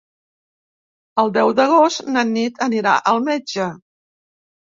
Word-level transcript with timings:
El 1.23 1.29
deu 1.35 1.53
d'agost 1.59 2.09
na 2.15 2.25
Nit 2.31 2.59
anirà 2.69 2.95
al 3.13 3.21
metge. 3.29 3.69